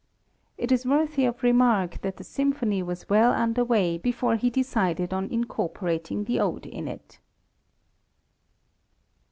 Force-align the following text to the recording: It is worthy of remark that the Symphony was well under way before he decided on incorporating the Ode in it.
It 0.57 0.71
is 0.71 0.83
worthy 0.83 1.25
of 1.25 1.43
remark 1.43 2.01
that 2.01 2.17
the 2.17 2.23
Symphony 2.23 2.81
was 2.81 3.07
well 3.07 3.31
under 3.33 3.63
way 3.63 3.99
before 3.99 4.35
he 4.35 4.49
decided 4.49 5.13
on 5.13 5.29
incorporating 5.29 6.23
the 6.23 6.39
Ode 6.39 6.65
in 6.65 6.87
it. 6.87 7.19